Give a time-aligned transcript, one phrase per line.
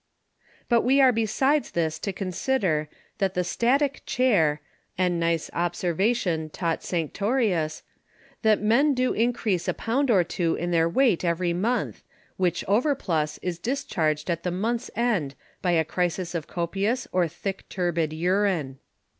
[0.67, 4.59] But we are besides this to consider, That the Static Chair,
[4.97, 7.83] and nice Observation taught Sanctorius,
[8.41, 12.03] That _Men do increase a Pound or two in their weight every Month,
[12.37, 17.69] which overplus is discharged at the Months end, by a Crisis of copious, or thick
[17.69, 18.77] turbid Urine_.